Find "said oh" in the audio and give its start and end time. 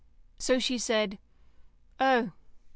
0.79-2.31